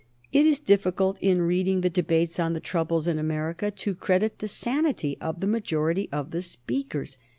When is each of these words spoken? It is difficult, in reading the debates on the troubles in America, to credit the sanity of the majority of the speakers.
It 0.31 0.47
is 0.47 0.59
difficult, 0.59 1.19
in 1.21 1.43
reading 1.43 1.81
the 1.81 1.89
debates 1.91 2.39
on 2.39 2.53
the 2.53 2.59
troubles 2.59 3.07
in 3.07 3.19
America, 3.19 3.69
to 3.69 3.93
credit 3.93 4.39
the 4.39 4.47
sanity 4.47 5.15
of 5.21 5.41
the 5.41 5.47
majority 5.47 6.09
of 6.11 6.31
the 6.31 6.41
speakers. 6.41 7.19